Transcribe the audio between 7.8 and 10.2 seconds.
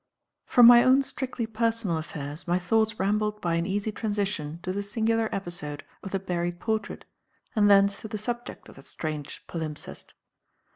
to the subject of that strange palimpsest.